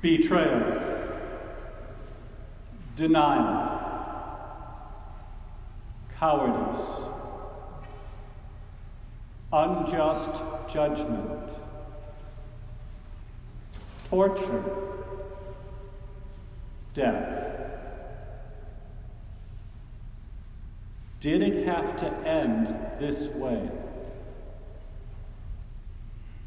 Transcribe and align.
betrayal, 0.00 0.80
denial, 2.96 3.76
cowardice, 6.18 7.02
unjust 9.52 10.42
judgment, 10.68 11.50
torture, 14.08 14.64
death. 16.94 17.42
Did 21.20 21.42
it 21.42 21.66
have 21.66 21.96
to 21.96 22.06
end 22.26 22.68
this 23.00 23.28
way? 23.28 23.68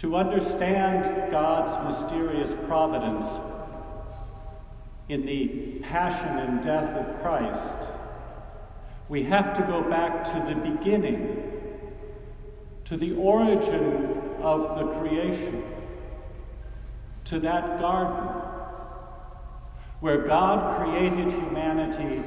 To 0.00 0.16
understand 0.16 1.30
God's 1.30 1.76
mysterious 1.84 2.54
providence 2.66 3.38
in 5.10 5.26
the 5.26 5.78
passion 5.82 6.38
and 6.38 6.64
death 6.64 6.88
of 6.96 7.20
Christ, 7.20 7.90
we 9.10 9.24
have 9.24 9.54
to 9.58 9.62
go 9.62 9.82
back 9.82 10.24
to 10.24 10.54
the 10.54 10.58
beginning, 10.58 11.92
to 12.86 12.96
the 12.96 13.12
origin 13.12 14.22
of 14.40 14.78
the 14.78 14.86
creation, 14.98 15.64
to 17.26 17.38
that 17.40 17.78
garden 17.78 18.42
where 20.00 20.26
God 20.26 20.78
created 20.78 21.30
humanity 21.30 22.22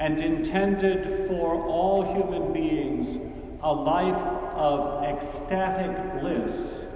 and 0.00 0.20
intended 0.20 1.28
for 1.28 1.64
all 1.64 2.12
human 2.12 2.52
beings 2.52 3.20
a 3.62 3.72
life 3.72 4.16
of 4.56 5.04
ecstatic 5.04 6.20
bliss 6.20 6.86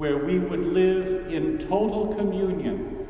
where 0.00 0.16
we 0.16 0.38
would 0.38 0.64
live 0.64 1.30
in 1.30 1.58
total 1.58 2.14
communion 2.14 3.06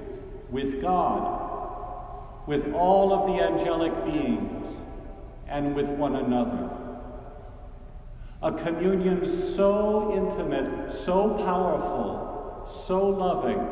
with 0.50 0.82
God, 0.82 2.48
with 2.48 2.74
all 2.74 3.12
of 3.12 3.28
the 3.28 3.40
angelic 3.40 3.94
beings, 4.04 4.76
and 5.46 5.76
with 5.76 5.86
one 5.86 6.16
another. 6.16 6.68
A 8.42 8.50
communion 8.50 9.28
so 9.28 10.12
intimate, 10.16 10.90
so 10.90 11.34
powerful, 11.34 12.64
so 12.66 13.06
loving, 13.06 13.64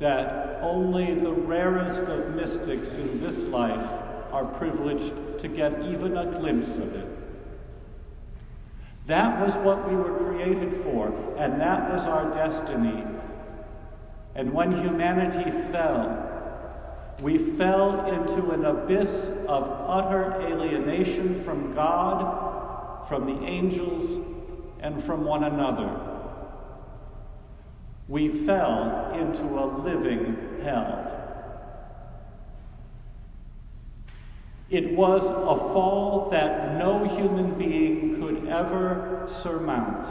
that 0.00 0.58
only 0.60 1.14
the 1.14 1.32
rarest 1.32 2.02
of 2.02 2.34
mystics 2.34 2.92
in 2.92 3.22
this 3.22 3.44
life 3.44 3.88
are 4.32 4.44
privileged 4.44 5.14
to 5.38 5.48
get 5.48 5.80
even 5.86 6.18
a 6.18 6.26
glimpse 6.26 6.76
of 6.76 6.94
it. 6.94 7.19
That 9.10 9.44
was 9.44 9.56
what 9.56 9.88
we 9.88 9.96
were 9.96 10.16
created 10.18 10.72
for, 10.84 11.08
and 11.36 11.60
that 11.60 11.90
was 11.90 12.04
our 12.04 12.32
destiny. 12.32 13.04
And 14.36 14.52
when 14.52 14.70
humanity 14.70 15.50
fell, 15.72 17.16
we 17.20 17.36
fell 17.36 18.06
into 18.06 18.52
an 18.52 18.64
abyss 18.64 19.28
of 19.48 19.68
utter 19.88 20.40
alienation 20.42 21.42
from 21.42 21.74
God, 21.74 23.08
from 23.08 23.26
the 23.26 23.44
angels, 23.44 24.16
and 24.78 25.02
from 25.02 25.24
one 25.24 25.42
another. 25.42 25.90
We 28.06 28.28
fell 28.28 29.12
into 29.12 29.42
a 29.58 29.66
living 29.82 30.60
hell. 30.62 31.09
It 34.70 34.92
was 34.92 35.28
a 35.28 35.56
fall 35.72 36.28
that 36.30 36.78
no 36.78 37.04
human 37.04 37.58
being 37.58 38.20
could 38.20 38.46
ever 38.46 39.24
surmount. 39.26 40.06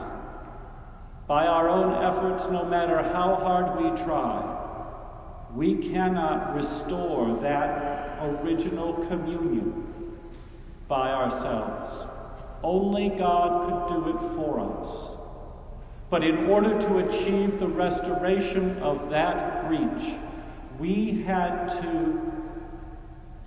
By 1.27 1.47
our 1.47 1.69
own 1.69 2.03
efforts, 2.03 2.49
no 2.49 2.65
matter 2.65 3.01
how 3.01 3.35
hard 3.35 3.81
we 3.81 4.03
try, 4.03 4.57
we 5.55 5.75
cannot 5.75 6.55
restore 6.55 7.39
that 7.39 8.19
original 8.21 8.93
communion 9.07 9.85
by 10.89 11.11
ourselves. 11.11 12.05
Only 12.61 13.09
God 13.09 13.87
could 13.87 13.95
do 13.95 14.09
it 14.09 14.35
for 14.35 14.59
us. 14.59 15.11
But 16.09 16.23
in 16.23 16.49
order 16.49 16.77
to 16.81 16.97
achieve 16.97 17.59
the 17.59 17.67
restoration 17.67 18.77
of 18.79 19.09
that 19.11 19.67
breach, 19.69 20.15
we 20.79 21.21
had 21.21 21.69
to 21.81 22.39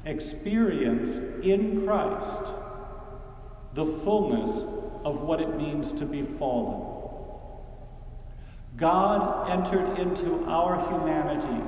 experience 0.05 1.17
in 1.45 1.85
Christ 1.87 2.41
the 3.75 3.87
fullness 3.87 4.65
of 5.05 5.23
what 5.23 5.41
it 5.41 5.57
means 5.57 5.93
to 5.93 6.05
be 6.05 6.23
fallen. 6.23 6.89
God 8.77 9.51
entered 9.51 9.99
into 9.99 10.45
our 10.47 10.79
humanity 10.89 11.65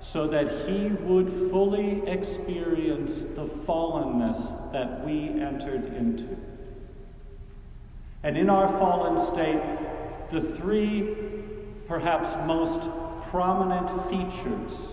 so 0.00 0.26
that 0.28 0.68
he 0.68 0.88
would 0.88 1.30
fully 1.50 2.06
experience 2.06 3.22
the 3.22 3.46
fallenness 3.46 4.72
that 4.72 5.04
we 5.04 5.28
entered 5.28 5.94
into. 5.94 6.36
And 8.22 8.36
in 8.36 8.50
our 8.50 8.68
fallen 8.68 9.24
state, 9.24 9.62
the 10.30 10.40
three 10.40 11.14
perhaps 11.86 12.34
most 12.46 12.88
prominent 13.30 14.10
features 14.10 14.88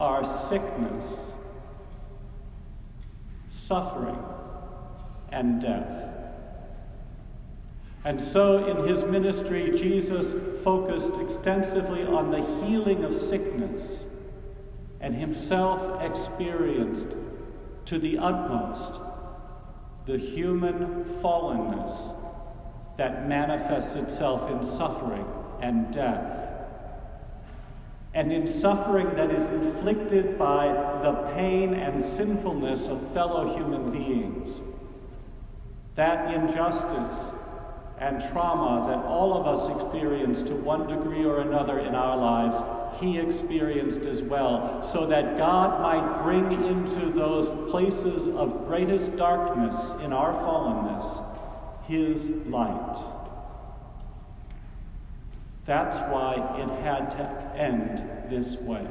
are 0.00 0.24
sickness, 0.24 1.04
suffering, 3.48 4.18
and 5.30 5.60
death. 5.60 6.14
And 8.04 8.20
so, 8.20 8.64
in 8.66 8.88
his 8.88 9.04
ministry, 9.04 9.70
Jesus 9.70 10.34
focused 10.62 11.12
extensively 11.20 12.04
on 12.04 12.30
the 12.30 12.42
healing 12.64 13.04
of 13.04 13.16
sickness 13.16 14.04
and 15.00 15.14
himself 15.14 16.02
experienced 16.02 17.08
to 17.86 17.98
the 17.98 18.18
utmost 18.18 19.00
the 20.08 20.16
human 20.16 21.04
fallenness 21.22 22.14
that 22.96 23.28
manifests 23.28 23.94
itself 23.94 24.50
in 24.50 24.62
suffering 24.62 25.26
and 25.60 25.92
death 25.92 26.47
and 28.18 28.32
in 28.32 28.48
suffering 28.48 29.14
that 29.14 29.30
is 29.30 29.46
inflicted 29.46 30.36
by 30.36 30.66
the 31.04 31.12
pain 31.36 31.72
and 31.72 32.02
sinfulness 32.02 32.88
of 32.88 33.12
fellow 33.12 33.56
human 33.56 33.92
beings. 33.92 34.60
That 35.94 36.34
injustice 36.34 37.32
and 38.00 38.20
trauma 38.32 38.88
that 38.88 39.04
all 39.06 39.34
of 39.34 39.46
us 39.46 39.70
experience 39.70 40.42
to 40.42 40.56
one 40.56 40.88
degree 40.88 41.24
or 41.24 41.42
another 41.42 41.78
in 41.78 41.94
our 41.94 42.16
lives, 42.16 42.60
he 43.00 43.20
experienced 43.20 44.00
as 44.00 44.20
well, 44.20 44.82
so 44.82 45.06
that 45.06 45.38
God 45.38 45.80
might 45.80 46.24
bring 46.24 46.50
into 46.64 47.12
those 47.12 47.50
places 47.70 48.26
of 48.26 48.66
greatest 48.66 49.14
darkness 49.14 49.92
in 50.02 50.12
our 50.12 50.32
fallenness 50.32 51.24
his 51.86 52.30
light. 52.46 53.17
That's 55.68 55.98
why 55.98 56.32
it 56.62 56.70
had 56.82 57.10
to 57.10 57.52
end 57.54 58.02
this 58.30 58.56
way. 58.56 58.86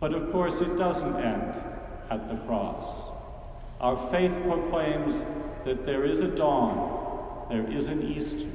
But 0.00 0.14
of 0.14 0.32
course, 0.32 0.62
it 0.62 0.74
doesn't 0.78 1.16
end 1.16 1.62
at 2.08 2.30
the 2.30 2.36
cross. 2.46 3.10
Our 3.78 3.94
faith 3.94 4.32
proclaims 4.44 5.22
that 5.66 5.84
there 5.84 6.06
is 6.06 6.22
a 6.22 6.28
dawn, 6.28 7.46
there 7.50 7.70
is 7.70 7.88
an 7.88 8.02
Easter. 8.02 8.48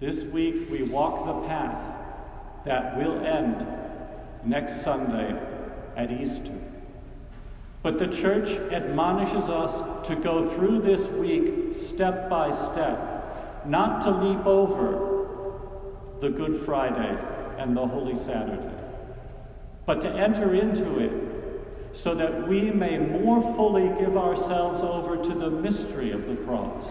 This 0.00 0.24
week 0.24 0.70
we 0.70 0.82
walk 0.82 1.26
the 1.26 1.46
path 1.46 1.96
that 2.64 2.96
will 2.96 3.20
end 3.20 3.66
next 4.46 4.80
Sunday 4.80 5.38
at 5.94 6.10
Easter. 6.10 6.58
But 7.82 7.98
the 7.98 8.06
church 8.06 8.48
admonishes 8.72 9.50
us 9.50 10.08
to 10.08 10.16
go 10.16 10.48
through 10.48 10.80
this 10.80 11.10
week 11.10 11.74
step 11.74 12.30
by 12.30 12.50
step 12.50 13.17
not 13.68 14.00
to 14.02 14.10
leap 14.10 14.46
over 14.46 15.26
the 16.20 16.30
Good 16.30 16.54
Friday 16.54 17.16
and 17.58 17.76
the 17.76 17.86
Holy 17.86 18.16
Saturday, 18.16 18.74
but 19.86 20.00
to 20.00 20.08
enter 20.08 20.54
into 20.54 20.98
it 20.98 21.12
so 21.92 22.14
that 22.14 22.48
we 22.48 22.70
may 22.70 22.98
more 22.98 23.40
fully 23.54 23.88
give 24.00 24.16
ourselves 24.16 24.82
over 24.82 25.16
to 25.16 25.34
the 25.34 25.50
mystery 25.50 26.12
of 26.12 26.26
the 26.26 26.36
cross, 26.36 26.86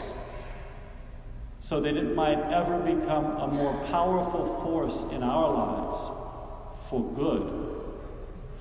so 1.59 1.81
that 1.81 1.97
it 1.97 2.15
might 2.15 2.39
ever 2.51 2.79
become 2.79 3.25
a 3.38 3.47
more 3.47 3.74
powerful 3.85 4.62
force 4.63 5.03
in 5.12 5.24
our 5.24 5.53
lives 5.53 6.12
for 6.89 7.03
good, 7.13 7.83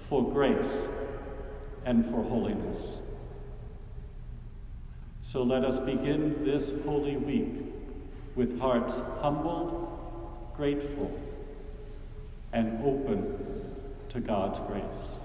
for 0.08 0.30
grace, 0.32 0.88
and 1.84 2.04
for 2.04 2.22
holiness. 2.22 2.98
So 5.22 5.42
let 5.42 5.64
us 5.64 5.78
begin 5.78 6.44
this 6.44 6.72
Holy 6.84 7.16
Week 7.16 7.75
with 8.36 8.60
hearts 8.60 9.00
humbled, 9.20 10.52
grateful, 10.54 11.10
and 12.52 12.84
open 12.84 13.74
to 14.10 14.20
God's 14.20 14.60
grace. 14.60 15.16